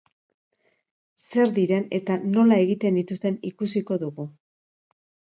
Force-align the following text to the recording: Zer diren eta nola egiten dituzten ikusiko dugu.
Zer 1.25 1.51
diren 1.57 1.83
eta 1.97 2.15
nola 2.37 2.57
egiten 2.65 2.97
dituzten 2.99 3.37
ikusiko 3.51 3.99
dugu. 4.05 4.25